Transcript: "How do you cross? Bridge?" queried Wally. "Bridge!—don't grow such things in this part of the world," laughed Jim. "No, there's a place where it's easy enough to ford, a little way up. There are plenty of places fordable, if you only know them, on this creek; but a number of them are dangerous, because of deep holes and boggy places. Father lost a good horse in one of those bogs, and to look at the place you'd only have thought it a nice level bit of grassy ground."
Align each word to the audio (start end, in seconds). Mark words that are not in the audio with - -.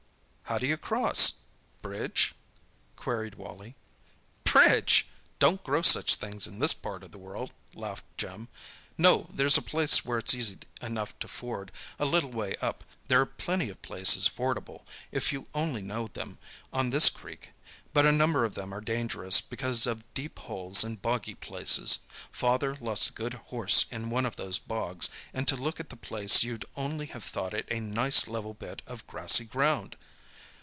"How 0.51 0.57
do 0.57 0.67
you 0.67 0.75
cross? 0.75 1.43
Bridge?" 1.81 2.33
queried 2.97 3.35
Wally. 3.35 3.77
"Bridge!—don't 4.43 5.63
grow 5.63 5.81
such 5.81 6.15
things 6.15 6.45
in 6.45 6.59
this 6.59 6.73
part 6.73 7.03
of 7.03 7.11
the 7.13 7.17
world," 7.17 7.53
laughed 7.73 8.03
Jim. 8.17 8.49
"No, 8.97 9.27
there's 9.33 9.57
a 9.57 9.61
place 9.61 10.03
where 10.03 10.17
it's 10.17 10.33
easy 10.33 10.57
enough 10.81 11.17
to 11.19 11.29
ford, 11.29 11.71
a 11.97 12.03
little 12.03 12.31
way 12.31 12.57
up. 12.57 12.83
There 13.07 13.21
are 13.21 13.25
plenty 13.25 13.69
of 13.69 13.81
places 13.81 14.27
fordable, 14.27 14.85
if 15.09 15.31
you 15.31 15.47
only 15.53 15.81
know 15.81 16.07
them, 16.07 16.37
on 16.73 16.89
this 16.89 17.07
creek; 17.07 17.51
but 17.93 18.05
a 18.05 18.11
number 18.11 18.43
of 18.43 18.53
them 18.53 18.73
are 18.73 18.81
dangerous, 18.81 19.39
because 19.39 19.87
of 19.87 20.13
deep 20.13 20.37
holes 20.37 20.83
and 20.83 21.01
boggy 21.01 21.35
places. 21.35 21.99
Father 22.29 22.75
lost 22.81 23.09
a 23.11 23.13
good 23.13 23.35
horse 23.53 23.85
in 23.89 24.09
one 24.09 24.25
of 24.25 24.35
those 24.35 24.59
bogs, 24.59 25.09
and 25.33 25.47
to 25.47 25.55
look 25.55 25.79
at 25.79 25.87
the 25.89 25.95
place 25.95 26.43
you'd 26.43 26.65
only 26.75 27.05
have 27.05 27.23
thought 27.23 27.53
it 27.53 27.67
a 27.71 27.79
nice 27.79 28.27
level 28.27 28.53
bit 28.53 28.81
of 28.85 29.07
grassy 29.07 29.45
ground." 29.45 29.95